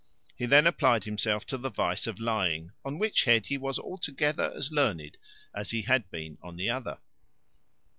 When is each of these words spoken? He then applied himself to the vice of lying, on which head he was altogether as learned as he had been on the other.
He 0.35 0.47
then 0.47 0.65
applied 0.65 1.03
himself 1.03 1.45
to 1.45 1.59
the 1.59 1.69
vice 1.69 2.07
of 2.07 2.19
lying, 2.19 2.71
on 2.83 2.97
which 2.97 3.25
head 3.25 3.45
he 3.45 3.57
was 3.59 3.77
altogether 3.77 4.51
as 4.55 4.71
learned 4.71 5.15
as 5.53 5.69
he 5.69 5.83
had 5.83 6.09
been 6.09 6.39
on 6.41 6.55
the 6.55 6.71
other. 6.71 6.97